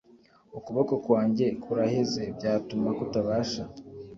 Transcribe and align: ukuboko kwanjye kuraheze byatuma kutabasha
ukuboko 0.57 0.93
kwanjye 1.05 1.45
kuraheze 1.63 2.23
byatuma 2.37 2.89
kutabasha 2.97 3.63